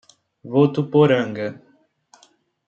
Votuporanga 0.51 1.45